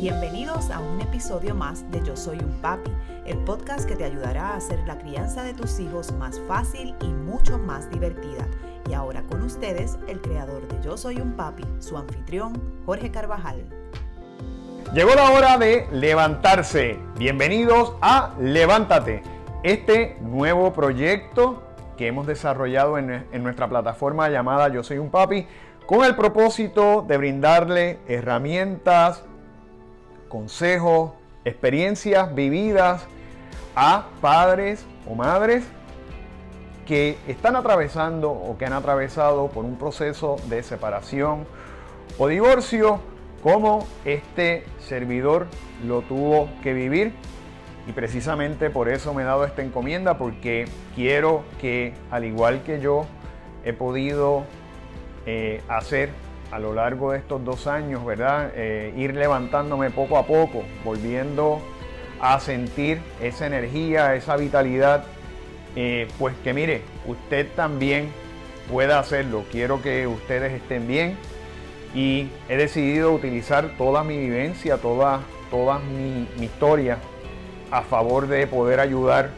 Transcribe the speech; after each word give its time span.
Bienvenidos 0.00 0.70
a 0.70 0.80
un 0.80 0.98
episodio 1.02 1.54
más 1.54 1.84
de 1.90 2.02
Yo 2.02 2.16
Soy 2.16 2.38
un 2.38 2.58
Papi, 2.62 2.90
el 3.26 3.36
podcast 3.44 3.86
que 3.86 3.96
te 3.96 4.04
ayudará 4.04 4.48
a 4.48 4.56
hacer 4.56 4.78
la 4.86 4.96
crianza 4.96 5.42
de 5.42 5.52
tus 5.52 5.78
hijos 5.78 6.10
más 6.12 6.40
fácil 6.48 6.94
y 7.02 7.08
mucho 7.08 7.58
más 7.58 7.90
divertida. 7.90 8.48
Y 8.88 8.94
ahora 8.94 9.22
con 9.24 9.42
ustedes, 9.42 9.98
el 10.08 10.22
creador 10.22 10.66
de 10.68 10.82
Yo 10.82 10.96
Soy 10.96 11.20
un 11.20 11.34
Papi, 11.34 11.64
su 11.80 11.98
anfitrión, 11.98 12.54
Jorge 12.86 13.10
Carvajal. 13.10 13.66
Llegó 14.94 15.14
la 15.14 15.32
hora 15.32 15.58
de 15.58 15.86
levantarse. 15.92 16.98
Bienvenidos 17.18 17.92
a 18.00 18.34
Levántate, 18.40 19.22
este 19.64 20.16
nuevo 20.22 20.72
proyecto 20.72 21.62
que 21.98 22.06
hemos 22.06 22.26
desarrollado 22.26 22.96
en, 22.96 23.26
nuestra 23.42 23.68
plataforma 23.68 24.30
llamada 24.30 24.70
Yo 24.70 24.82
Soy 24.82 24.96
un 24.96 25.10
Papi 25.10 25.46
con 25.84 26.06
el 26.06 26.16
propósito 26.16 27.04
de 27.06 27.18
brindarle 27.18 27.98
herramientas, 28.08 29.24
consejos, 30.30 31.10
experiencias 31.44 32.34
vividas 32.34 33.04
a 33.76 34.06
padres 34.22 34.86
o 35.06 35.14
madres 35.14 35.64
que 36.86 37.18
están 37.28 37.54
atravesando 37.54 38.30
o 38.30 38.56
que 38.56 38.64
han 38.64 38.72
atravesado 38.72 39.48
por 39.48 39.64
un 39.64 39.76
proceso 39.76 40.36
de 40.48 40.62
separación 40.62 41.46
o 42.18 42.26
divorcio, 42.26 43.00
como 43.42 43.86
este 44.04 44.64
servidor 44.80 45.46
lo 45.86 46.02
tuvo 46.02 46.48
que 46.62 46.72
vivir. 46.74 47.12
Y 47.86 47.92
precisamente 47.92 48.70
por 48.70 48.88
eso 48.88 49.14
me 49.14 49.22
he 49.22 49.24
dado 49.24 49.44
esta 49.44 49.62
encomienda, 49.62 50.18
porque 50.18 50.66
quiero 50.94 51.44
que, 51.60 51.94
al 52.10 52.24
igual 52.24 52.62
que 52.62 52.80
yo, 52.80 53.06
he 53.64 53.72
podido 53.72 54.44
eh, 55.26 55.62
hacer 55.68 56.10
a 56.50 56.58
lo 56.58 56.74
largo 56.74 57.12
de 57.12 57.18
estos 57.18 57.44
dos 57.44 57.66
años, 57.66 58.04
¿verdad? 58.04 58.52
Eh, 58.54 58.92
ir 58.96 59.14
levantándome 59.14 59.90
poco 59.90 60.18
a 60.18 60.26
poco, 60.26 60.64
volviendo 60.84 61.60
a 62.20 62.40
sentir 62.40 63.00
esa 63.20 63.46
energía, 63.46 64.14
esa 64.14 64.36
vitalidad, 64.36 65.04
eh, 65.76 66.08
pues 66.18 66.34
que 66.42 66.52
mire, 66.52 66.82
usted 67.06 67.48
también 67.54 68.10
pueda 68.70 68.98
hacerlo. 68.98 69.44
Quiero 69.50 69.80
que 69.80 70.06
ustedes 70.06 70.52
estén 70.52 70.86
bien 70.86 71.16
y 71.94 72.28
he 72.48 72.56
decidido 72.56 73.12
utilizar 73.12 73.76
toda 73.76 74.04
mi 74.04 74.18
vivencia, 74.18 74.76
toda, 74.78 75.20
mi, 75.78 76.28
mi 76.38 76.46
historia 76.46 76.98
a 77.70 77.82
favor 77.82 78.26
de 78.26 78.46
poder 78.46 78.80
ayudar 78.80 79.30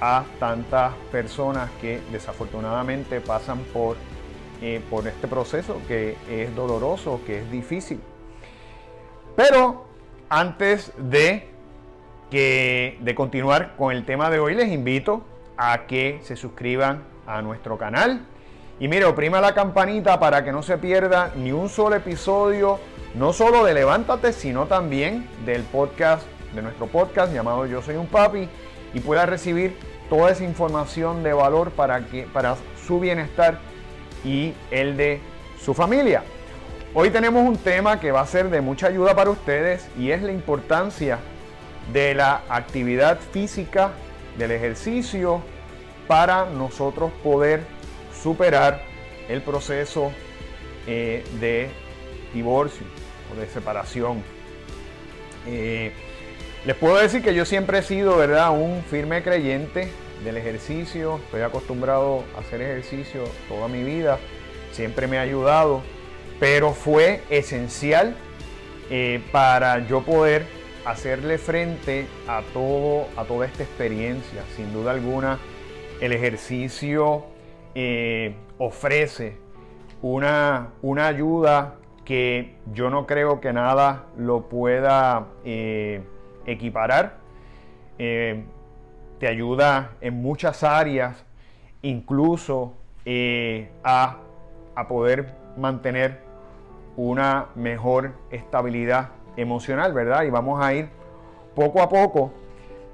a 0.00 0.24
tantas 0.38 0.92
personas 1.10 1.70
que 1.80 2.00
desafortunadamente 2.10 3.20
pasan 3.20 3.60
por 3.72 3.96
eh, 4.62 4.80
por 4.88 5.08
este 5.08 5.26
proceso 5.26 5.78
que 5.88 6.16
es 6.30 6.54
doloroso, 6.54 7.20
que 7.26 7.40
es 7.40 7.50
difícil. 7.50 8.00
Pero 9.34 9.86
antes 10.28 10.92
de, 10.96 11.48
que, 12.30 12.96
de 13.00 13.14
continuar 13.14 13.74
con 13.76 13.92
el 13.92 14.04
tema 14.04 14.30
de 14.30 14.38
hoy, 14.38 14.54
les 14.54 14.68
invito 14.70 15.24
a 15.56 15.86
que 15.86 16.20
se 16.22 16.36
suscriban 16.36 17.02
a 17.26 17.42
nuestro 17.42 17.76
canal. 17.76 18.20
Y 18.78 18.88
mire, 18.88 19.04
oprima 19.04 19.40
la 19.40 19.52
campanita 19.52 20.20
para 20.20 20.44
que 20.44 20.52
no 20.52 20.62
se 20.62 20.78
pierda 20.78 21.32
ni 21.36 21.50
un 21.50 21.68
solo 21.68 21.96
episodio, 21.96 22.78
no 23.14 23.32
solo 23.32 23.64
de 23.64 23.74
Levántate, 23.74 24.32
sino 24.32 24.66
también 24.66 25.28
del 25.44 25.62
podcast, 25.62 26.24
de 26.54 26.62
nuestro 26.62 26.86
podcast 26.86 27.32
llamado 27.32 27.66
Yo 27.66 27.82
Soy 27.82 27.96
un 27.96 28.06
Papi, 28.06 28.48
y 28.94 29.00
pueda 29.00 29.26
recibir 29.26 29.76
toda 30.08 30.30
esa 30.30 30.44
información 30.44 31.22
de 31.22 31.32
valor 31.32 31.72
para, 31.72 32.06
que, 32.06 32.28
para 32.32 32.56
su 32.86 33.00
bienestar 33.00 33.58
y 34.24 34.54
el 34.70 34.96
de 34.96 35.20
su 35.62 35.74
familia. 35.74 36.22
Hoy 36.94 37.10
tenemos 37.10 37.46
un 37.46 37.56
tema 37.56 38.00
que 38.00 38.12
va 38.12 38.20
a 38.20 38.26
ser 38.26 38.50
de 38.50 38.60
mucha 38.60 38.88
ayuda 38.88 39.14
para 39.14 39.30
ustedes 39.30 39.88
y 39.98 40.10
es 40.10 40.22
la 40.22 40.32
importancia 40.32 41.18
de 41.92 42.14
la 42.14 42.42
actividad 42.48 43.18
física, 43.32 43.92
del 44.36 44.50
ejercicio, 44.50 45.42
para 46.06 46.44
nosotros 46.44 47.10
poder 47.22 47.62
superar 48.22 48.82
el 49.28 49.40
proceso 49.42 50.12
eh, 50.86 51.24
de 51.40 51.70
divorcio 52.34 52.86
o 53.32 53.40
de 53.40 53.46
separación. 53.46 54.22
Eh, 55.46 55.92
les 56.64 56.76
puedo 56.76 56.96
decir 56.96 57.22
que 57.22 57.34
yo 57.34 57.44
siempre 57.44 57.78
he 57.78 57.82
sido, 57.82 58.16
¿verdad?, 58.16 58.50
un 58.50 58.82
firme 58.84 59.22
creyente 59.22 59.90
del 60.24 60.36
ejercicio. 60.36 61.16
Estoy 61.16 61.42
acostumbrado 61.42 62.24
a 62.36 62.40
hacer 62.40 62.60
ejercicio 62.62 63.24
toda 63.48 63.68
mi 63.68 63.82
vida. 63.82 64.18
Siempre 64.72 65.06
me 65.06 65.18
ha 65.18 65.22
ayudado. 65.22 65.82
Pero 66.40 66.72
fue 66.72 67.22
esencial 67.30 68.16
eh, 68.90 69.22
para 69.30 69.86
yo 69.86 70.02
poder 70.02 70.44
hacerle 70.84 71.38
frente 71.38 72.06
a, 72.26 72.42
todo, 72.52 73.06
a 73.16 73.24
toda 73.24 73.46
esta 73.46 73.62
experiencia. 73.62 74.42
Sin 74.56 74.72
duda 74.72 74.90
alguna, 74.90 75.38
el 76.00 76.12
ejercicio 76.12 77.24
eh, 77.74 78.34
ofrece 78.58 79.36
una, 80.00 80.72
una, 80.82 81.06
ayuda 81.06 81.76
que 82.04 82.56
yo 82.72 82.90
no 82.90 83.06
creo 83.06 83.40
que 83.40 83.52
nada 83.52 84.06
lo 84.16 84.48
pueda 84.48 85.28
eh, 85.44 86.02
equiparar 86.44 87.18
te 89.22 89.28
ayuda 89.28 89.92
en 90.00 90.20
muchas 90.20 90.64
áreas, 90.64 91.24
incluso 91.80 92.74
eh, 93.04 93.70
a, 93.84 94.16
a 94.74 94.88
poder 94.88 95.32
mantener 95.56 96.18
una 96.96 97.46
mejor 97.54 98.14
estabilidad 98.32 99.10
emocional, 99.36 99.92
¿verdad? 99.92 100.24
Y 100.24 100.30
vamos 100.30 100.60
a 100.60 100.74
ir 100.74 100.88
poco 101.54 101.82
a 101.82 101.88
poco, 101.88 102.32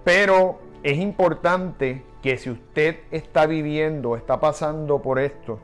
pero 0.04 0.58
es 0.82 0.98
importante 0.98 2.02
que 2.20 2.36
si 2.36 2.50
usted 2.50 2.98
está 3.10 3.46
viviendo, 3.46 4.14
está 4.14 4.38
pasando 4.38 5.00
por 5.00 5.18
esto, 5.18 5.60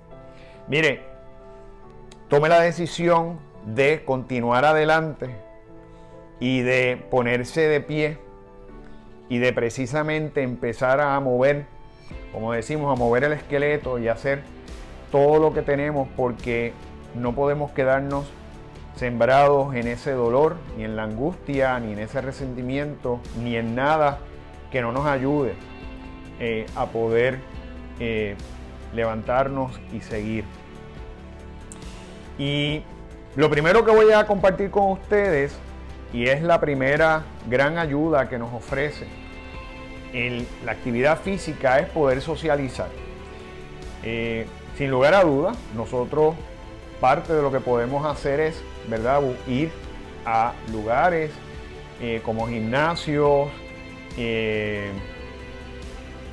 mire, 0.66 1.02
tome 2.28 2.48
la 2.48 2.60
decisión 2.60 3.38
de 3.66 4.02
continuar 4.06 4.64
adelante 4.64 5.28
y 6.40 6.62
de 6.62 7.04
ponerse 7.10 7.68
de 7.68 7.82
pie 7.82 8.23
y 9.28 9.38
de 9.38 9.52
precisamente 9.52 10.42
empezar 10.42 11.00
a 11.00 11.18
mover, 11.20 11.66
como 12.32 12.52
decimos, 12.52 12.92
a 12.92 12.98
mover 12.98 13.24
el 13.24 13.32
esqueleto 13.32 13.98
y 13.98 14.08
hacer 14.08 14.42
todo 15.10 15.38
lo 15.38 15.54
que 15.54 15.62
tenemos 15.62 16.08
porque 16.16 16.72
no 17.14 17.34
podemos 17.34 17.70
quedarnos 17.70 18.26
sembrados 18.96 19.74
en 19.74 19.86
ese 19.88 20.12
dolor, 20.12 20.56
ni 20.76 20.84
en 20.84 20.96
la 20.96 21.04
angustia, 21.04 21.78
ni 21.80 21.92
en 21.92 21.98
ese 21.98 22.20
resentimiento, 22.20 23.20
ni 23.42 23.56
en 23.56 23.74
nada 23.74 24.18
que 24.70 24.80
no 24.82 24.92
nos 24.92 25.06
ayude 25.06 25.54
eh, 26.40 26.66
a 26.76 26.86
poder 26.86 27.38
eh, 28.00 28.36
levantarnos 28.92 29.80
y 29.92 30.00
seguir. 30.00 30.44
Y 32.38 32.82
lo 33.36 33.50
primero 33.50 33.84
que 33.84 33.90
voy 33.90 34.12
a 34.12 34.26
compartir 34.26 34.70
con 34.70 34.92
ustedes 34.92 35.56
y 36.14 36.28
es 36.28 36.42
la 36.42 36.60
primera 36.60 37.24
gran 37.50 37.76
ayuda 37.76 38.28
que 38.28 38.38
nos 38.38 38.54
ofrece 38.54 39.06
la 40.64 40.70
actividad 40.70 41.18
física 41.18 41.80
es 41.80 41.88
poder 41.88 42.20
socializar. 42.20 42.88
Eh, 44.04 44.46
sin 44.78 44.88
lugar 44.88 45.12
a 45.12 45.24
dudas, 45.24 45.56
nosotros 45.74 46.36
parte 47.00 47.32
de 47.32 47.42
lo 47.42 47.50
que 47.50 47.58
podemos 47.58 48.06
hacer 48.06 48.38
es, 48.38 48.62
¿verdad?, 48.88 49.20
ir 49.48 49.72
a 50.24 50.52
lugares 50.70 51.32
eh, 52.00 52.20
como 52.24 52.46
gimnasios 52.46 53.48
eh, 54.16 54.92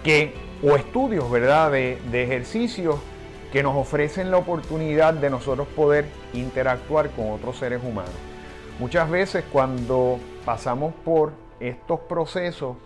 que, 0.03 0.36
o 0.62 0.75
estudios, 0.75 1.30
¿verdad?, 1.31 1.72
de, 1.72 2.00
de 2.12 2.24
ejercicios 2.24 2.97
que 3.52 3.64
nos 3.64 3.75
ofrecen 3.75 4.30
la 4.30 4.38
oportunidad 4.38 5.16
de 5.16 5.31
nosotros 5.31 5.68
poder 5.75 6.06
interactuar 6.34 7.09
con 7.09 7.31
otros 7.31 7.58
seres 7.58 7.81
humanos. 7.84 8.31
Muchas 8.80 9.09
veces 9.09 9.44
cuando 9.52 10.20
pasamos 10.46 10.94
por 11.06 11.34
estos 11.59 12.00
procesos, 12.02 12.78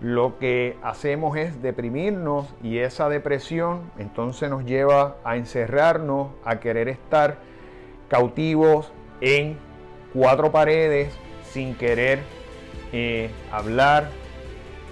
lo 0.00 0.38
que 0.38 0.76
hacemos 0.82 1.36
es 1.36 1.60
deprimirnos 1.60 2.46
y 2.62 2.78
esa 2.78 3.08
depresión 3.08 3.90
entonces 3.98 4.48
nos 4.48 4.64
lleva 4.64 5.16
a 5.24 5.36
encerrarnos, 5.36 6.28
a 6.44 6.60
querer 6.60 6.88
estar 6.88 7.38
cautivos 8.08 8.92
en 9.20 9.58
cuatro 10.12 10.52
paredes 10.52 11.12
sin 11.50 11.74
querer 11.74 12.20
eh, 12.92 13.30
hablar, 13.50 14.10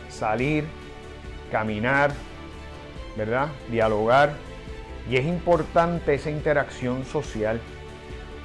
salir, 0.08 0.64
caminar, 1.52 2.12
¿verdad? 3.16 3.49
Dialogar. 3.70 4.34
Y 5.08 5.16
es 5.16 5.25
importante 5.25 6.14
esa 6.14 6.31
interacción 6.31 7.04
social 7.04 7.60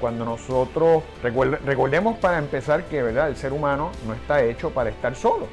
cuando 0.01 0.25
nosotros, 0.25 1.03
recordemos 1.21 2.17
para 2.17 2.39
empezar 2.39 2.85
que 2.85 3.03
¿verdad? 3.03 3.29
el 3.29 3.37
ser 3.37 3.53
humano 3.53 3.91
no 4.07 4.13
está 4.13 4.43
hecho 4.43 4.71
para 4.71 4.89
estar 4.89 5.15
solo. 5.15 5.47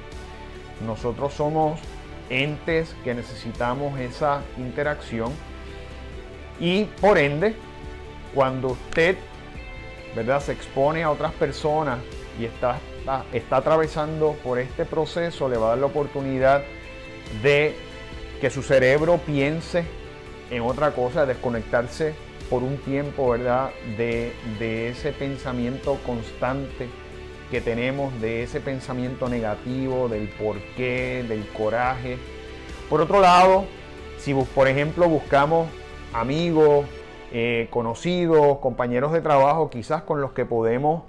Nosotros 0.85 1.35
somos 1.35 1.79
entes 2.31 2.97
que 3.05 3.15
necesitamos 3.15 4.00
esa 4.00 4.43
interacción 4.56 5.33
y 6.59 6.85
por 7.00 7.19
ende, 7.19 7.55
cuando 8.35 8.69
usted 8.69 9.17
¿verdad? 10.17 10.41
se 10.41 10.53
expone 10.53 11.03
a 11.03 11.11
otras 11.11 11.33
personas 11.35 11.99
y 12.41 12.47
está, 12.47 12.79
está, 13.33 13.56
atravesando 13.56 14.33
por 14.43 14.59
este 14.59 14.85
proceso, 14.85 15.49
le 15.49 15.59
va 15.59 15.67
a 15.67 15.69
dar 15.71 15.79
la 15.79 15.87
oportunidad 15.87 16.62
de 17.43 17.77
que 18.41 18.49
su 18.49 18.62
cerebro 18.62 19.19
piense 19.19 19.85
en 20.51 20.62
otra 20.62 20.93
cosa, 20.93 21.27
desconectarse 21.27 22.15
por 22.50 22.62
un 22.62 22.79
tiempo, 22.79 23.31
¿verdad? 23.31 23.71
De, 23.97 24.33
ese 24.89 25.12
pensamiento 25.12 25.99
constante 26.06 26.89
que 27.50 27.61
tenemos, 27.61 28.19
de 28.21 28.43
ese 28.43 28.61
pensamiento 28.61 29.29
negativo, 29.29 30.09
del 30.09 30.29
porqué, 30.29 31.25
del 31.29 31.47
coraje. 31.49 32.19
Por 32.89 33.00
otro 33.00 33.21
lado, 33.21 33.65
si 34.19 34.35
por 34.35 34.69
ejemplo 34.69 35.09
buscamos 35.09 35.69
amigos, 36.12 36.87
eh, 37.33 37.69
conocidos, 37.71 38.59
compañeros 38.59 39.12
de 39.12 39.21
trabajo, 39.21 39.69
quizás 39.71 40.03
con 40.03 40.21
los 40.21 40.33
que 40.33 40.44
podemos 40.47 41.03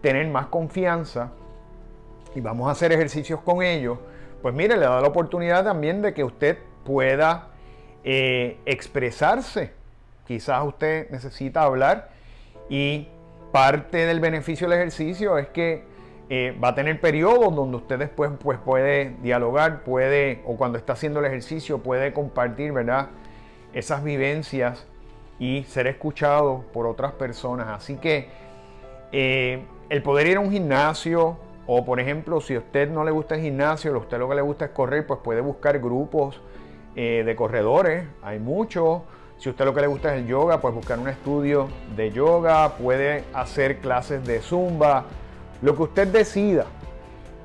tener 0.00 0.26
más 0.28 0.46
confianza 0.46 1.32
y 2.34 2.40
vamos 2.40 2.68
a 2.68 2.72
hacer 2.72 2.92
ejercicios 2.92 3.40
con 3.40 3.62
ellos, 3.62 3.98
pues 4.42 4.54
mire, 4.54 4.76
le 4.76 4.86
da 4.86 5.00
la 5.00 5.08
oportunidad 5.08 5.64
también 5.64 6.02
de 6.02 6.14
que 6.14 6.24
usted 6.24 6.58
pueda 6.84 7.48
eh, 8.04 8.58
expresarse. 8.64 9.79
Quizás 10.30 10.64
usted 10.64 11.10
necesita 11.10 11.64
hablar 11.64 12.10
y 12.68 13.08
parte 13.50 14.06
del 14.06 14.20
beneficio 14.20 14.68
del 14.68 14.78
ejercicio 14.78 15.38
es 15.38 15.48
que 15.48 15.82
eh, 16.28 16.56
va 16.62 16.68
a 16.68 16.74
tener 16.76 17.00
periodos 17.00 17.52
donde 17.52 17.78
usted 17.78 17.98
después 17.98 18.30
pues, 18.38 18.56
puede 18.60 19.16
dialogar, 19.22 19.82
puede, 19.82 20.40
o 20.46 20.56
cuando 20.56 20.78
está 20.78 20.92
haciendo 20.92 21.18
el 21.18 21.26
ejercicio, 21.26 21.78
puede 21.78 22.12
compartir, 22.12 22.70
¿verdad? 22.70 23.08
Esas 23.72 24.04
vivencias 24.04 24.86
y 25.40 25.64
ser 25.64 25.88
escuchado 25.88 26.64
por 26.72 26.86
otras 26.86 27.10
personas. 27.14 27.66
Así 27.66 27.96
que 27.96 28.28
eh, 29.10 29.64
el 29.88 30.00
poder 30.04 30.28
ir 30.28 30.36
a 30.36 30.40
un 30.40 30.52
gimnasio, 30.52 31.38
o 31.66 31.84
por 31.84 31.98
ejemplo, 31.98 32.40
si 32.40 32.54
a 32.54 32.60
usted 32.60 32.88
no 32.88 33.02
le 33.02 33.10
gusta 33.10 33.34
el 33.34 33.40
gimnasio, 33.40 33.92
a 33.92 33.98
usted 33.98 34.16
lo 34.20 34.28
que 34.28 34.36
le 34.36 34.42
gusta 34.42 34.66
es 34.66 34.70
correr, 34.70 35.08
pues 35.08 35.18
puede 35.24 35.40
buscar 35.40 35.80
grupos 35.80 36.40
eh, 36.94 37.24
de 37.26 37.34
corredores, 37.34 38.06
hay 38.22 38.38
muchos. 38.38 39.00
Si 39.40 39.48
a 39.48 39.52
usted 39.52 39.64
lo 39.64 39.72
que 39.72 39.80
le 39.80 39.86
gusta 39.86 40.14
es 40.14 40.20
el 40.20 40.26
yoga, 40.26 40.60
pues 40.60 40.74
buscar 40.74 40.98
un 40.98 41.08
estudio 41.08 41.70
de 41.96 42.12
yoga, 42.12 42.76
puede 42.76 43.24
hacer 43.32 43.78
clases 43.78 44.22
de 44.26 44.42
zumba, 44.42 45.06
lo 45.62 45.74
que 45.76 45.84
usted 45.84 46.08
decida, 46.08 46.66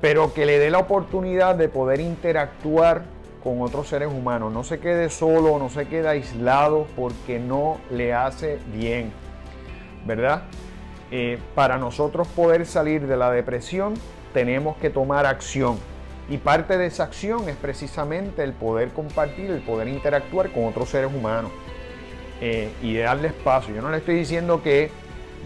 pero 0.02 0.34
que 0.34 0.44
le 0.44 0.58
dé 0.58 0.68
la 0.68 0.76
oportunidad 0.76 1.54
de 1.54 1.70
poder 1.70 2.00
interactuar 2.00 3.04
con 3.42 3.62
otros 3.62 3.88
seres 3.88 4.08
humanos. 4.12 4.52
No 4.52 4.62
se 4.62 4.78
quede 4.78 5.08
solo, 5.08 5.58
no 5.58 5.70
se 5.70 5.88
quede 5.88 6.06
aislado 6.06 6.86
porque 6.96 7.38
no 7.38 7.78
le 7.90 8.12
hace 8.12 8.58
bien. 8.74 9.10
¿Verdad? 10.04 10.42
Eh, 11.10 11.38
para 11.54 11.78
nosotros 11.78 12.28
poder 12.28 12.66
salir 12.66 13.06
de 13.06 13.16
la 13.16 13.30
depresión 13.30 13.94
tenemos 14.34 14.76
que 14.76 14.90
tomar 14.90 15.24
acción. 15.24 15.78
Y 16.28 16.36
parte 16.36 16.76
de 16.76 16.86
esa 16.86 17.04
acción 17.04 17.48
es 17.48 17.56
precisamente 17.56 18.44
el 18.44 18.52
poder 18.52 18.90
compartir, 18.90 19.50
el 19.50 19.62
poder 19.62 19.88
interactuar 19.88 20.50
con 20.52 20.66
otros 20.66 20.90
seres 20.90 21.10
humanos 21.14 21.52
eh, 22.40 22.70
y 22.82 22.96
darle 22.96 23.28
espacio. 23.28 23.74
Yo 23.74 23.82
no 23.82 23.90
le 23.90 23.98
estoy 23.98 24.16
diciendo 24.16 24.62
que 24.62 24.90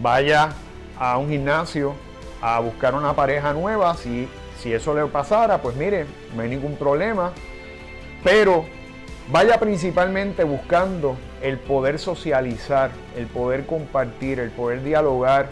vaya 0.01 0.49
a 0.97 1.17
un 1.17 1.29
gimnasio 1.29 1.93
a 2.41 2.59
buscar 2.59 2.95
una 2.95 3.13
pareja 3.13 3.53
nueva. 3.53 3.95
Si, 3.95 4.27
si 4.59 4.73
eso 4.73 4.93
le 4.93 5.05
pasara, 5.05 5.61
pues 5.61 5.75
mire, 5.75 6.05
no 6.35 6.41
hay 6.41 6.49
ningún 6.49 6.75
problema. 6.75 7.31
Pero 8.23 8.65
vaya 9.31 9.59
principalmente 9.59 10.43
buscando 10.43 11.15
el 11.41 11.57
poder 11.57 11.97
socializar, 11.97 12.91
el 13.15 13.27
poder 13.27 13.65
compartir, 13.65 14.39
el 14.39 14.51
poder 14.51 14.83
dialogar 14.83 15.49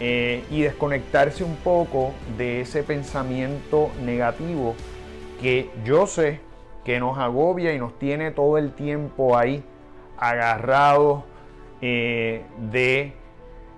eh, 0.00 0.44
y 0.50 0.62
desconectarse 0.62 1.44
un 1.44 1.56
poco 1.56 2.12
de 2.38 2.62
ese 2.62 2.82
pensamiento 2.82 3.90
negativo 4.02 4.74
que 5.40 5.70
yo 5.84 6.06
sé 6.06 6.40
que 6.84 6.98
nos 6.98 7.18
agobia 7.18 7.74
y 7.74 7.78
nos 7.78 7.98
tiene 7.98 8.30
todo 8.30 8.58
el 8.58 8.72
tiempo 8.72 9.36
ahí 9.36 9.62
agarrados 10.18 11.24
eh, 11.80 12.44
de, 12.70 13.12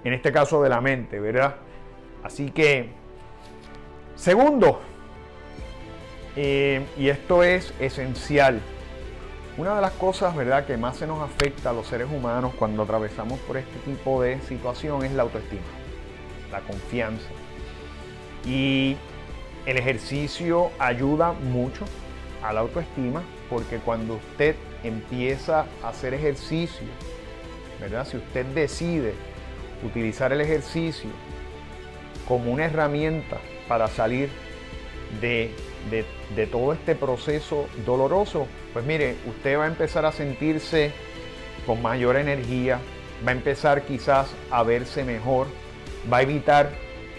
en 0.04 0.12
este 0.12 0.32
caso, 0.32 0.62
de 0.62 0.68
la 0.68 0.80
mente, 0.80 1.20
¿verdad? 1.20 1.56
Así 2.22 2.50
que, 2.50 2.90
segundo, 4.14 4.80
eh, 6.36 6.84
y 6.98 7.08
esto 7.08 7.42
es 7.42 7.72
esencial. 7.80 8.60
Una 9.56 9.76
de 9.76 9.80
las 9.80 9.92
cosas, 9.92 10.34
¿verdad?, 10.34 10.66
que 10.66 10.76
más 10.76 10.96
se 10.96 11.06
nos 11.06 11.20
afecta 11.22 11.70
a 11.70 11.72
los 11.72 11.86
seres 11.86 12.08
humanos 12.10 12.52
cuando 12.58 12.82
atravesamos 12.82 13.38
por 13.40 13.56
este 13.56 13.78
tipo 13.84 14.20
de 14.20 14.40
situación 14.40 15.04
es 15.04 15.12
la 15.12 15.22
autoestima, 15.22 15.62
la 16.50 16.60
confianza. 16.60 17.28
Y 18.44 18.96
el 19.64 19.76
ejercicio 19.76 20.70
ayuda 20.78 21.32
mucho 21.32 21.84
a 22.42 22.52
la 22.52 22.60
autoestima 22.60 23.22
porque 23.48 23.78
cuando 23.78 24.14
usted 24.14 24.56
empieza 24.84 25.66
a 25.82 25.88
hacer 25.88 26.14
ejercicio, 26.14 26.86
¿verdad? 27.80 28.06
Si 28.06 28.16
usted 28.16 28.46
decide 28.46 29.14
utilizar 29.82 30.32
el 30.32 30.40
ejercicio 30.40 31.10
como 32.28 32.52
una 32.52 32.66
herramienta 32.66 33.38
para 33.68 33.88
salir 33.88 34.28
de 35.20 35.50
de, 35.90 36.46
todo 36.46 36.72
este 36.72 36.94
proceso 36.94 37.66
doloroso, 37.84 38.46
pues 38.72 38.84
mire, 38.84 39.16
usted 39.26 39.58
va 39.58 39.64
a 39.64 39.68
empezar 39.68 40.04
a 40.04 40.12
sentirse 40.12 40.92
con 41.66 41.82
mayor 41.82 42.16
energía, 42.16 42.78
va 43.26 43.30
a 43.30 43.34
empezar 43.34 43.82
quizás 43.82 44.28
a 44.50 44.62
verse 44.62 45.04
mejor, 45.04 45.46
va 46.12 46.18
a 46.18 46.22
evitar 46.22 46.70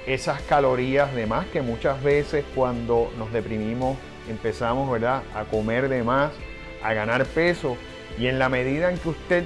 esas 0.06 0.41
calorías 0.41 1.13
de 1.15 1.25
más 1.25 1.47
que 1.47 1.61
muchas 1.61 2.01
veces 2.03 2.45
cuando 2.53 3.11
nos 3.18 3.31
deprimimos 3.31 3.97
empezamos, 4.29 4.89
¿verdad?, 4.89 5.21
a 5.35 5.44
comer 5.45 5.89
de 5.89 6.03
más, 6.03 6.31
a 6.85 6.93
ganar 6.93 7.25
peso 7.25 7.77
y 8.19 8.27
en 8.27 8.37
la 8.37 8.47
medida 8.47 8.91
en 8.91 8.99
que 8.99 9.09
usted 9.09 9.45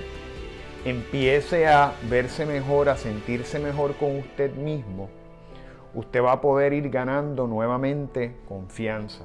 empiece 0.86 1.68
a 1.68 1.94
verse 2.09 2.45
mejor, 2.45 2.89
a 2.89 2.97
sentirse 2.97 3.59
mejor 3.59 3.95
con 3.95 4.18
usted 4.18 4.53
mismo, 4.56 5.09
usted 5.94 6.21
va 6.21 6.33
a 6.33 6.41
poder 6.41 6.74
ir 6.74 6.89
ganando 6.89 7.47
nuevamente 7.47 8.36
confianza. 8.47 9.24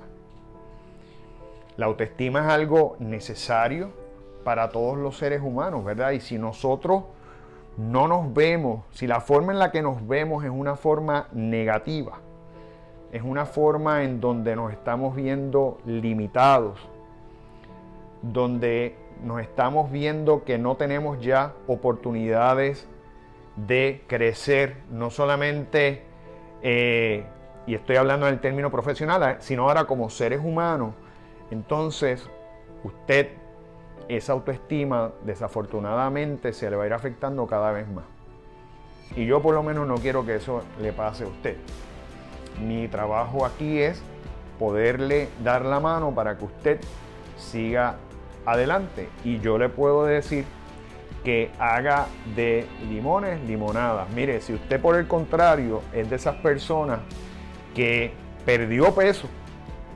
La 1.76 1.87
autoestima 1.87 2.40
es 2.40 2.46
algo 2.46 2.96
necesario 3.00 3.90
para 4.44 4.69
todos 4.69 4.96
los 4.96 5.16
seres 5.16 5.43
humanos, 5.43 5.84
¿verdad? 5.84 6.12
Y 6.12 6.20
si 6.20 6.38
nosotros 6.38 7.05
no 7.76 8.06
nos 8.06 8.32
vemos, 8.32 8.84
si 8.93 9.08
la 9.08 9.20
forma 9.20 9.52
en 9.52 9.58
la 9.58 9.72
que 9.72 9.82
nos 9.82 10.06
vemos 10.06 10.44
es 10.44 10.50
una 10.50 10.76
forma 10.76 11.26
negativa, 11.32 12.20
es 13.11 13.22
una 13.22 13.47
forma 13.47 14.04
en 14.04 14.21
donde 14.21 14.54
nos 14.54 14.73
estamos 14.73 15.16
viendo 15.16 15.78
limitados, 15.85 16.78
donde 18.33 18.97
nos 19.23 19.40
estamos 19.40 19.90
viendo 19.90 20.45
que 20.45 20.59
no 20.59 20.76
tenemos 20.76 21.21
ya 21.21 21.54
oportunidades 21.66 22.88
de 23.57 24.02
crecer, 24.07 24.76
no 24.90 25.11
solamente 25.11 26.02
eh, 26.62 27.25
y 27.66 27.75
estoy 27.75 27.97
hablando 27.97 28.26
en 28.26 28.35
el 28.35 28.40
término 28.40 28.71
profesional, 28.71 29.23
eh, 29.23 29.37
sino 29.40 29.64
ahora 29.64 29.85
como 29.85 30.11
seres 30.11 30.40
humanos, 30.43 30.95
entonces 31.50 32.28
usted, 32.83 33.28
esa 34.09 34.33
autoestima 34.33 35.12
desafortunadamente 35.25 36.52
se 36.52 36.69
le 36.69 36.76
va 36.76 36.85
a 36.85 36.87
ir 36.87 36.93
afectando 36.93 37.47
cada 37.47 37.73
vez 37.73 37.88
más. 37.88 38.04
Y 39.16 39.26
yo 39.26 39.40
por 39.40 39.54
lo 39.54 39.62
menos 39.62 39.87
no 39.87 39.97
quiero 39.97 40.26
que 40.26 40.37
eso 40.37 40.62
le 40.81 40.93
pase 40.93 41.25
a 41.25 41.28
usted. 41.28 41.57
Mi 42.61 42.88
trabajo 42.88 43.47
aquí 43.47 43.78
es 43.78 44.02
poderle 44.59 45.28
dar 45.43 45.64
la 45.64 45.81
mano 45.81 46.14
para 46.14 46.37
que 46.37 46.45
usted 46.45 46.81
siga 47.37 47.97
adelante. 48.47 49.09
Y 49.25 49.41
yo 49.41 49.59
le 49.59 49.69
puedo 49.69 50.05
decir 50.05 50.45
que 51.25 51.51
haga 51.59 52.07
de 52.37 52.67
limones 52.89 53.41
limonadas. 53.47 54.09
Mire, 54.11 54.41
si 54.41 54.53
usted 54.53 54.81
por 54.81 54.97
el 54.97 55.07
contrario 55.07 55.83
es 55.93 56.11
de 56.11 56.17
esas 56.17 56.37
personas 56.37 57.01
que 57.75 58.13
perdió 58.45 58.95
peso, 58.95 59.29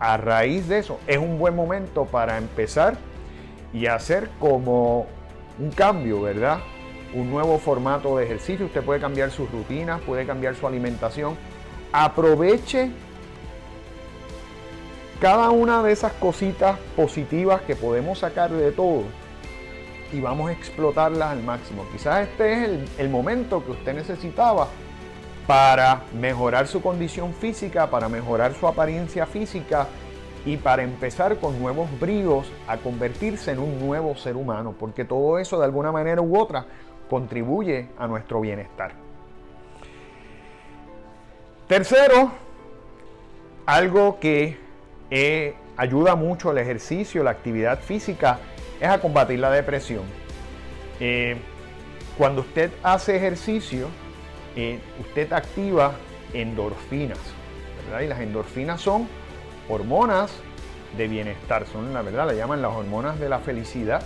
a 0.00 0.16
raíz 0.16 0.68
de 0.68 0.78
eso 0.78 1.00
es 1.06 1.18
un 1.18 1.38
buen 1.38 1.54
momento 1.54 2.06
para 2.06 2.38
empezar 2.38 2.96
y 3.72 3.86
hacer 3.86 4.30
como 4.38 5.06
un 5.58 5.70
cambio, 5.70 6.22
¿verdad? 6.22 6.60
Un 7.14 7.30
nuevo 7.30 7.58
formato 7.58 8.16
de 8.16 8.24
ejercicio. 8.24 8.66
Usted 8.66 8.82
puede 8.82 9.00
cambiar 9.00 9.30
sus 9.30 9.50
rutinas, 9.50 10.00
puede 10.00 10.24
cambiar 10.24 10.54
su 10.54 10.66
alimentación. 10.66 11.36
Aproveche 11.92 12.90
cada 15.20 15.50
una 15.50 15.82
de 15.82 15.92
esas 15.92 16.12
cositas 16.12 16.78
positivas 16.94 17.62
que 17.62 17.74
podemos 17.74 18.20
sacar 18.20 18.50
de 18.50 18.70
todo 18.70 19.02
y 20.12 20.20
vamos 20.20 20.48
a 20.48 20.52
explotarlas 20.52 21.32
al 21.32 21.42
máximo. 21.42 21.84
Quizás 21.92 22.28
este 22.28 22.52
es 22.52 22.98
el, 22.98 23.08
momento 23.08 23.64
que 23.64 23.72
usted 23.72 23.94
necesitaba 23.94 24.68
para 25.46 26.02
mejorar 26.14 26.66
su 26.66 26.80
condición 26.80 27.34
física, 27.34 27.90
para 27.90 28.08
mejorar 28.08 28.54
su 28.54 28.66
apariencia 28.66 29.26
física 29.26 29.88
y 30.46 30.56
para 30.56 30.82
empezar 30.82 31.36
con 31.38 31.60
nuevos 31.60 31.88
bríos 31.98 32.50
a 32.68 32.76
convertirse 32.76 33.50
en 33.50 33.58
un 33.58 33.78
nuevo 33.80 34.14
ser 34.16 34.36
humano, 34.36 34.74
porque 34.78 35.04
todo 35.04 35.38
eso 35.38 35.58
de 35.58 35.64
alguna 35.64 35.90
manera 35.90 36.22
u 36.22 36.38
otra 36.38 36.64
contribuye 37.10 37.88
a 37.98 38.06
nuestro 38.06 38.40
bienestar. 38.40 38.92
Tercero, 41.66 42.30
algo 43.66 44.18
que 44.20 44.67
ayuda 45.76 46.16
mucho 46.16 46.50
el 46.50 46.58
ejercicio, 46.58 47.22
la 47.22 47.30
actividad 47.30 47.80
física, 47.80 48.38
es 48.80 48.88
a 48.88 49.00
combatir 49.00 49.38
la 49.38 49.50
depresión. 49.50 50.02
Eh, 51.00 51.36
cuando 52.16 52.42
usted 52.42 52.70
hace 52.82 53.16
ejercicio, 53.16 53.88
eh, 54.56 54.80
usted 55.00 55.32
activa 55.32 55.92
endorfinas. 56.32 57.18
Y 58.02 58.06
las 58.06 58.20
endorfinas 58.20 58.80
son 58.80 59.08
hormonas 59.68 60.32
de 60.96 61.08
bienestar, 61.08 61.66
son 61.66 61.94
la 61.94 62.02
verdad, 62.02 62.26
la 62.26 62.34
llaman 62.34 62.60
las 62.60 62.74
hormonas 62.74 63.18
de 63.20 63.28
la 63.28 63.38
felicidad, 63.38 64.02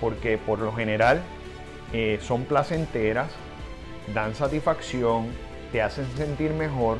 porque 0.00 0.38
por 0.38 0.58
lo 0.58 0.72
general 0.72 1.20
eh, 1.92 2.18
son 2.22 2.44
placenteras, 2.44 3.30
dan 4.14 4.34
satisfacción, 4.34 5.28
te 5.72 5.82
hacen 5.82 6.06
sentir 6.16 6.52
mejor, 6.52 6.98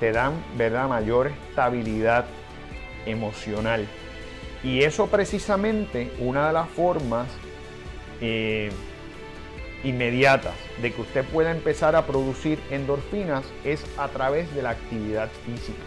te 0.00 0.12
dan 0.12 0.32
¿verdad? 0.56 0.88
mayor 0.88 1.32
estabilidad 1.50 2.24
emocional. 3.06 3.86
Y 4.62 4.82
eso 4.82 5.08
precisamente 5.08 6.10
una 6.18 6.46
de 6.46 6.52
las 6.52 6.68
formas 6.70 7.28
eh, 8.20 8.70
inmediatas 9.82 10.54
de 10.80 10.92
que 10.92 11.02
usted 11.02 11.24
pueda 11.26 11.50
empezar 11.50 11.94
a 11.94 12.06
producir 12.06 12.58
endorfinas 12.70 13.44
es 13.64 13.84
a 13.98 14.08
través 14.08 14.52
de 14.54 14.62
la 14.62 14.70
actividad 14.70 15.28
física. 15.44 15.82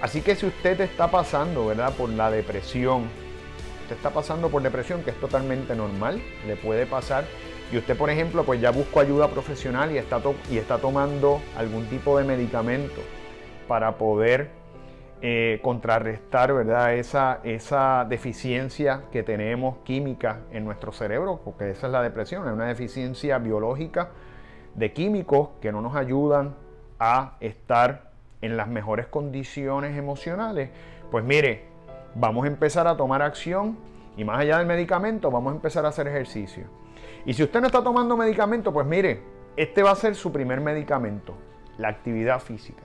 Así 0.00 0.22
que 0.22 0.34
si 0.34 0.46
usted 0.46 0.80
está 0.80 1.08
pasando, 1.10 1.66
¿verdad? 1.66 1.94
Por 1.94 2.08
la 2.08 2.30
depresión, 2.30 3.02
usted 3.82 3.96
está 3.96 4.10
pasando 4.10 4.48
por 4.48 4.62
depresión, 4.62 5.02
que 5.02 5.10
es 5.10 5.20
totalmente 5.20 5.76
normal, 5.76 6.20
le 6.46 6.56
puede 6.56 6.86
pasar, 6.86 7.24
y 7.70 7.78
usted, 7.78 7.96
por 7.96 8.10
ejemplo, 8.10 8.44
pues 8.44 8.60
ya 8.60 8.70
buscó 8.70 9.00
ayuda 9.00 9.28
profesional 9.28 9.92
y 9.92 9.98
está, 9.98 10.20
y 10.50 10.58
está 10.58 10.78
tomando 10.78 11.40
algún 11.56 11.86
tipo 11.86 12.18
de 12.18 12.24
medicamento 12.24 13.00
para 13.68 13.96
poder 13.96 14.50
eh, 15.24 15.60
contrarrestar 15.62 16.52
¿verdad? 16.52 16.94
Esa, 16.94 17.38
esa 17.44 18.04
deficiencia 18.08 19.04
que 19.12 19.22
tenemos 19.22 19.78
química 19.84 20.40
en 20.50 20.64
nuestro 20.64 20.90
cerebro, 20.90 21.40
porque 21.44 21.70
esa 21.70 21.86
es 21.86 21.92
la 21.92 22.02
depresión, 22.02 22.44
es 22.46 22.52
una 22.52 22.66
deficiencia 22.66 23.38
biológica 23.38 24.10
de 24.74 24.92
químicos 24.92 25.50
que 25.60 25.70
no 25.70 25.80
nos 25.80 25.94
ayudan 25.94 26.56
a 26.98 27.36
estar 27.38 28.10
en 28.40 28.56
las 28.56 28.66
mejores 28.66 29.06
condiciones 29.06 29.96
emocionales. 29.96 30.70
Pues 31.12 31.24
mire, 31.24 31.66
vamos 32.16 32.44
a 32.44 32.48
empezar 32.48 32.88
a 32.88 32.96
tomar 32.96 33.22
acción 33.22 33.78
y 34.16 34.24
más 34.24 34.40
allá 34.40 34.58
del 34.58 34.66
medicamento, 34.66 35.30
vamos 35.30 35.52
a 35.52 35.54
empezar 35.56 35.84
a 35.84 35.90
hacer 35.90 36.08
ejercicio. 36.08 36.64
Y 37.24 37.34
si 37.34 37.44
usted 37.44 37.60
no 37.60 37.66
está 37.66 37.82
tomando 37.82 38.16
medicamento, 38.16 38.72
pues 38.72 38.88
mire, 38.88 39.22
este 39.56 39.84
va 39.84 39.92
a 39.92 39.94
ser 39.94 40.16
su 40.16 40.32
primer 40.32 40.60
medicamento, 40.60 41.34
la 41.78 41.88
actividad 41.88 42.40
física. 42.40 42.82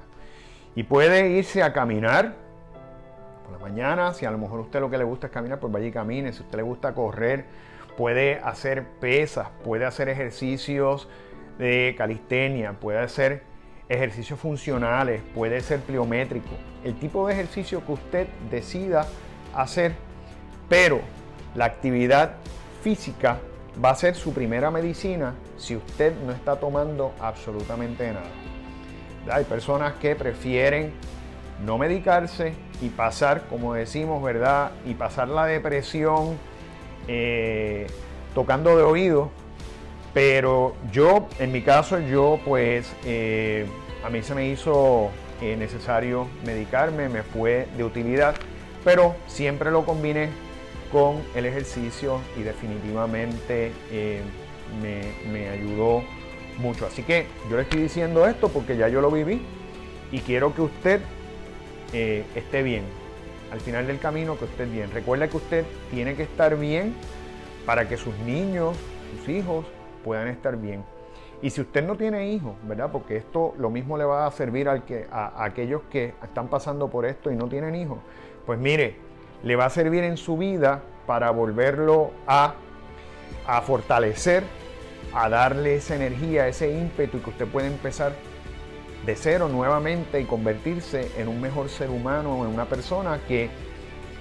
Y 0.77 0.84
puede 0.84 1.31
irse 1.31 1.63
a 1.63 1.74
caminar 1.74 2.36
por 3.43 3.51
la 3.51 3.57
mañana. 3.57 4.13
Si 4.13 4.27
a 4.27 4.31
lo 4.31 4.38
mejor 4.38 4.60
usted 4.60 4.79
lo 4.79 4.91
que 4.91 5.00
le 5.00 5.03
gusta 5.03 5.25
es 5.25 5.34
caminar, 5.34 5.60
pues 5.60 5.74
vaya 5.74 5.88
y 5.88 5.91
camine. 5.91 6.31
Si 6.31 6.43
a 6.43 6.46
usted 6.46 6.55
le 6.55 6.62
gusta 6.62 6.93
correr, 6.93 7.46
puede 7.98 8.36
hacer 8.36 8.86
pesas, 9.01 9.48
puede 9.63 9.86
hacer 9.86 10.07
ejercicios 10.07 11.10
de 11.57 11.96
calistenia, 11.98 12.74
puede 12.74 13.00
hacer 13.00 13.41
ejercicios 13.89 14.39
funcionales, 14.39 15.24
puede 15.34 15.62
ser 15.62 15.79
pliométrico. 15.79 16.51
El 16.84 17.00
tipo 17.00 17.25
de 17.25 17.34
ejercicio 17.34 17.84
que 17.84 17.93
usted 17.93 18.27
decida 18.51 19.07
hacer, 19.55 19.93
pero 20.69 21.01
la 21.55 21.65
actividad 21.65 22.34
física 22.84 23.39
va 23.84 23.89
a 23.89 23.96
ser 23.96 24.13
su 24.13 24.31
primera 24.31 24.69
medicina 24.69 25.34
si 25.57 25.75
usted 25.75 26.13
no 26.24 26.34
está 26.34 26.60
tomando 26.60 27.15
absolutamente 27.19 28.13
nada. 28.13 28.57
Hay 29.31 29.43
personas 29.46 29.93
que 29.96 30.15
prefieren 30.15 30.93
no 31.65 31.77
medicarse 31.77 32.53
y 32.81 32.89
pasar, 32.89 33.43
como 33.50 33.74
decimos, 33.74 34.24
¿verdad? 34.24 34.72
Y 34.86 34.93
pasar 34.93 35.27
la 35.29 35.46
depresión 35.46 36.38
eh, 37.07 37.88
tocando 38.34 38.77
de 38.77 38.84
oído. 38.84 39.31
Pero 40.13 40.75
yo, 40.91 41.27
en 41.39 41.51
mi 41.51 41.62
caso, 41.62 42.00
yo 42.00 42.39
pues, 42.46 42.91
eh, 43.05 43.67
a 44.03 44.10
mí 44.10 44.22
se 44.22 44.36
me 44.36 44.48
hizo 44.48 45.10
eh, 45.41 45.55
necesario 45.57 46.27
medicarme, 46.46 47.10
me 47.10 47.24
fue 47.24 47.67
de 47.77 47.84
utilidad, 47.84 48.36
pero 48.84 49.15
siempre 49.27 49.72
lo 49.72 49.86
combiné 49.86 50.29
con 50.91 51.22
el 51.36 51.46
ejercicio 51.46 52.22
y 52.38 52.43
definitivamente 52.43 53.74
me, 54.81 55.29
me 55.31 55.50
ayudó 55.50 56.01
mucho. 56.58 56.86
Así 56.86 57.04
que 57.04 57.26
yo 57.50 57.56
le 57.56 57.64
estoy 57.64 57.82
diciendo 57.82 58.28
esto 58.28 58.50
porque 58.50 58.78
ya 58.78 58.88
yo 58.88 59.02
lo 59.02 59.12
viví 59.12 59.42
y 60.12 60.20
quiero 60.20 60.54
que 60.54 60.62
usted 60.62 61.02
eh, 61.94 62.26
esté 62.36 62.64
bien. 62.64 62.84
Al 63.52 63.62
final 63.62 63.88
del 63.88 64.00
camino 64.00 64.38
que 64.38 64.46
esté 64.46 64.66
bien. 64.66 64.92
Recuerda 64.92 65.28
que 65.28 65.38
usted 65.38 65.66
tiene 65.92 66.16
que 66.16 66.24
estar 66.24 66.58
bien 66.58 66.94
para 67.66 67.88
que 67.88 67.98
sus 67.98 68.18
niños, 68.20 68.76
sus 69.18 69.30
hijos 69.30 69.66
puedan 70.04 70.28
estar 70.28 70.58
bien. 70.58 70.84
Y 71.42 71.52
si 71.52 71.62
usted 71.62 71.86
no 71.86 71.96
tiene 71.96 72.32
hijos, 72.32 72.56
¿verdad? 72.64 72.90
Porque 72.92 73.18
esto 73.18 73.54
lo 73.58 73.70
mismo 73.70 73.98
le 73.98 74.06
va 74.06 74.26
a 74.26 74.32
servir 74.32 74.68
al 74.68 74.84
que, 74.86 75.08
a, 75.12 75.44
aquellos 75.44 75.84
que 75.92 76.16
están 76.24 76.48
pasando 76.48 76.90
por 76.90 77.06
esto 77.06 77.32
y 77.32 77.36
no 77.36 77.48
tienen 77.48 77.76
hijos. 77.76 78.00
Pues 78.46 78.58
mire, 78.58 78.96
le 79.44 79.56
va 79.56 79.66
a 79.66 79.70
servir 79.70 80.04
en 80.04 80.18
su 80.18 80.38
vida 80.38 80.82
para 81.06 81.30
volverlo 81.30 82.12
a, 82.26 82.56
a 83.46 83.62
fortalecer 83.62 84.44
a 85.17 85.29
darle 85.29 85.75
esa 85.75 85.95
energía, 85.95 86.47
ese 86.47 86.71
ímpetu 86.71 87.17
y 87.17 87.21
que 87.21 87.31
usted 87.31 87.47
puede 87.47 87.65
empezar 87.65 88.13
de 89.03 89.15
cero 89.15 89.50
nuevamente 89.50 90.21
y 90.21 90.25
convertirse 90.25 91.12
en 91.17 91.27
un 91.27 91.41
mejor 91.41 91.69
ser 91.69 91.89
humano, 91.89 92.45
en 92.45 92.53
una 92.53 92.65
persona 92.65 93.19
que 93.27 93.50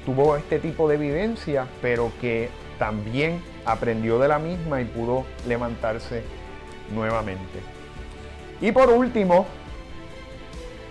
tuvo 0.07 0.37
este 0.37 0.59
tipo 0.59 0.89
de 0.89 0.97
vivencia, 0.97 1.67
pero 1.83 2.11
que 2.19 2.49
también 2.79 3.43
aprendió 3.67 4.19
de 4.19 4.29
la 4.29 4.39
misma 4.39 4.81
y 4.81 4.87
pudo 4.87 5.27
levantarse 5.47 6.23
nuevamente. 6.95 7.61
Y 8.63 8.73
por 8.73 8.89
último, 8.89 9.45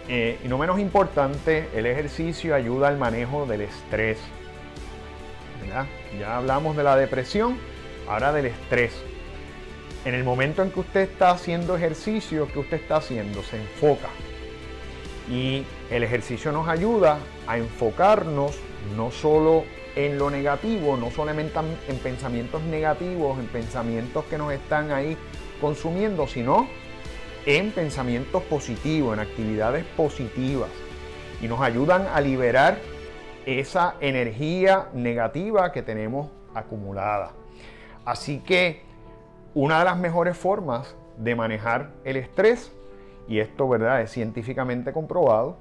eh, 0.07 0.37
y 0.43 0.47
no 0.47 0.59
menos 0.59 0.79
importante, 0.79 1.67
el 1.73 1.87
ejercicio 1.87 2.53
ayuda 2.53 2.89
al 2.89 2.99
manejo 2.99 3.47
del 3.47 3.61
estrés. 3.61 4.19
Ya 6.19 6.37
hablamos 6.37 6.77
de 6.77 6.83
la 6.83 6.95
depresión, 6.95 7.57
ahora 8.07 8.31
del 8.31 8.45
estrés. 8.45 8.93
En 10.05 10.13
el 10.13 10.23
momento 10.23 10.61
en 10.61 10.69
que 10.69 10.81
usted 10.81 11.01
está 11.01 11.31
haciendo 11.31 11.75
ejercicio, 11.75 12.47
¿qué 12.53 12.59
usted 12.59 12.77
está 12.77 12.97
haciendo? 12.97 13.41
Se 13.41 13.57
enfoca. 13.57 14.09
Y 15.31 15.65
el 15.89 16.03
ejercicio 16.03 16.51
nos 16.51 16.67
ayuda 16.67 17.17
a 17.47 17.57
enfocarnos 17.57 18.55
no 18.95 19.09
solo 19.09 19.63
en 19.95 20.19
lo 20.19 20.29
negativo, 20.29 20.95
no 20.95 21.09
solamente 21.09 21.57
en 21.87 21.97
pensamientos 21.97 22.61
negativos, 22.61 23.39
en 23.39 23.47
pensamientos 23.47 24.25
que 24.25 24.37
nos 24.37 24.53
están 24.53 24.91
ahí 24.91 25.17
consumiendo, 25.59 26.27
sino 26.27 26.67
en 27.47 27.71
pensamientos 27.71 28.43
positivos, 28.43 29.15
en 29.15 29.21
actividades 29.21 29.85
positivas. 29.97 30.69
Y 31.41 31.47
nos 31.47 31.61
ayudan 31.61 32.05
a 32.13 32.21
liberar 32.21 32.77
esa 33.47 33.95
energía 34.01 34.89
negativa 34.93 35.71
que 35.71 35.81
tenemos 35.81 36.29
acumulada. 36.53 37.31
Así 38.05 38.37
que 38.39 38.83
una 39.55 39.79
de 39.79 39.85
las 39.85 39.97
mejores 39.97 40.37
formas 40.37 40.95
de 41.17 41.33
manejar 41.33 41.89
el 42.03 42.17
estrés, 42.17 42.71
y 43.27 43.39
esto 43.39 43.67
¿verdad? 43.67 44.01
es 44.01 44.11
científicamente 44.11 44.93
comprobado, 44.93 45.57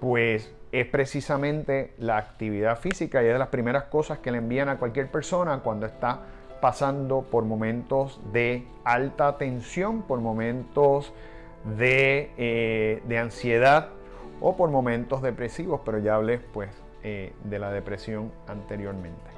pues 0.00 0.52
es 0.72 0.86
precisamente 0.86 1.92
la 1.98 2.16
actividad 2.16 2.78
física 2.78 3.22
y 3.22 3.26
es 3.26 3.34
de 3.34 3.38
las 3.38 3.48
primeras 3.48 3.84
cosas 3.84 4.18
que 4.18 4.32
le 4.32 4.38
envían 4.38 4.68
a 4.68 4.78
cualquier 4.78 5.10
persona 5.10 5.60
cuando 5.60 5.86
está 5.86 6.20
pasando 6.60 7.22
por 7.22 7.44
momentos 7.44 8.20
de 8.32 8.66
alta 8.84 9.36
tensión, 9.36 10.02
por 10.02 10.20
momentos 10.20 11.12
de, 11.76 12.32
eh, 12.38 13.18
ansiedad 13.18 13.90
o 14.40 14.56
por 14.56 14.70
momentos 14.70 15.20
depresivos, 15.22 15.82
pero 15.84 15.98
ya 15.98 16.14
hablé 16.14 16.38
pues 16.38 16.70
eh, 17.02 17.34
de 17.44 17.58
la 17.58 17.70
depresión 17.70 18.32
anteriormente. 18.46 19.30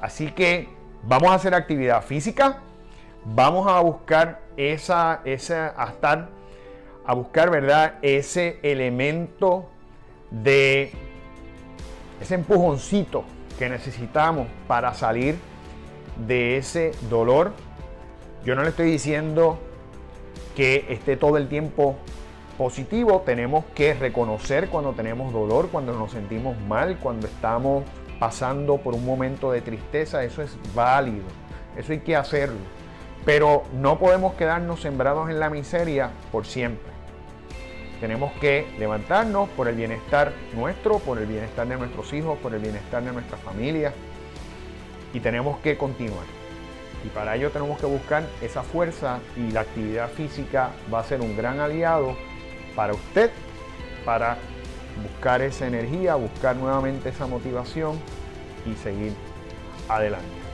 Así 0.00 0.30
que 0.30 0.68
vamos 1.02 1.30
a 1.30 1.34
hacer 1.34 1.54
actividad 1.54 2.02
física, 2.02 2.60
vamos 3.34 3.66
a 3.66 3.80
buscar 3.80 4.40
esa, 4.56 5.20
esa, 5.24 5.74
a 5.76 5.88
estar, 5.90 6.28
a 7.04 7.14
buscar, 7.14 7.50
¿verdad? 7.50 7.94
Ese 8.02 8.58
elemento 8.62 9.68
de 10.30 10.92
ese 12.20 12.34
empujoncito 12.34 13.24
que 13.58 13.68
necesitamos 13.68 14.46
para 14.66 14.94
salir 14.94 15.36
de 16.26 16.56
ese 16.56 16.92
dolor. 17.10 17.52
Yo 18.44 18.54
no 18.54 18.62
le 18.62 18.70
estoy 18.70 18.90
diciendo 18.90 19.58
que 20.54 20.86
esté 20.88 21.16
todo 21.16 21.36
el 21.36 21.48
tiempo 21.48 21.96
positivo, 22.56 23.22
tenemos 23.26 23.64
que 23.74 23.92
reconocer 23.92 24.70
cuando 24.70 24.92
tenemos 24.92 25.32
dolor, 25.32 25.68
cuando 25.70 25.92
nos 25.92 26.12
sentimos 26.12 26.58
mal, 26.62 26.98
cuando 26.98 27.26
estamos 27.26 27.84
pasando 28.18 28.78
por 28.78 28.94
un 28.94 29.04
momento 29.04 29.52
de 29.52 29.60
tristeza, 29.60 30.24
eso 30.24 30.42
es 30.42 30.56
válido, 30.74 31.26
eso 31.76 31.92
hay 31.92 32.00
que 32.00 32.16
hacerlo. 32.16 32.75
Pero 33.26 33.64
no 33.74 33.98
podemos 33.98 34.34
quedarnos 34.34 34.80
sembrados 34.80 35.28
en 35.28 35.38
la 35.38 35.50
miseria 35.50 36.10
por 36.32 36.46
siempre. 36.46 36.96
Tenemos 38.00 38.32
que 38.40 38.66
levantarnos 38.78 39.48
por 39.50 39.68
el 39.68 39.74
bienestar 39.74 40.32
nuestro, 40.54 41.00
por 41.00 41.18
el 41.18 41.26
bienestar 41.26 41.66
de 41.66 41.76
nuestros 41.76 42.12
hijos, 42.12 42.38
por 42.38 42.54
el 42.54 42.60
bienestar 42.60 43.02
de 43.02 43.12
nuestra 43.12 43.36
familia. 43.36 43.92
Y 45.12 45.20
tenemos 45.20 45.58
que 45.58 45.76
continuar. 45.76 46.24
Y 47.04 47.08
para 47.08 47.34
ello 47.36 47.50
tenemos 47.50 47.80
que 47.80 47.86
buscar 47.86 48.24
esa 48.40 48.62
fuerza 48.62 49.18
y 49.36 49.50
la 49.50 49.60
actividad 49.60 50.08
física 50.10 50.70
va 50.92 51.00
a 51.00 51.04
ser 51.04 51.20
un 51.20 51.36
gran 51.36 51.58
aliado 51.58 52.16
para 52.76 52.92
usted, 52.92 53.30
para 54.04 54.36
buscar 55.02 55.42
esa 55.42 55.66
energía, 55.66 56.14
buscar 56.14 56.54
nuevamente 56.54 57.08
esa 57.08 57.26
motivación 57.26 57.98
y 58.66 58.74
seguir 58.74 59.12
adelante. 59.88 60.45